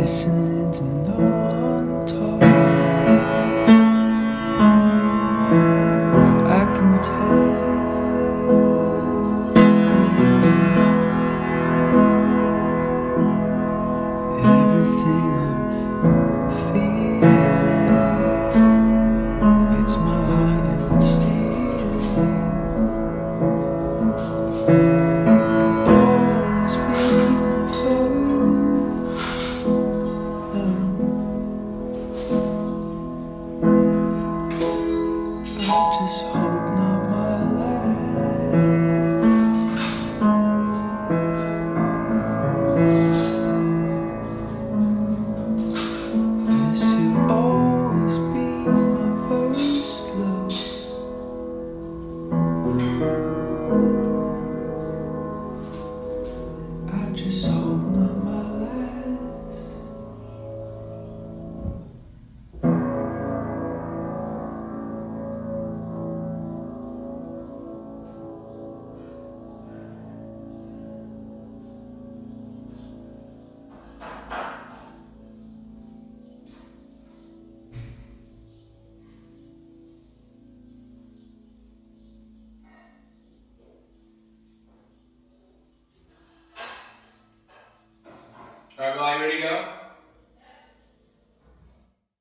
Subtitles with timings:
[0.00, 1.47] listening to no.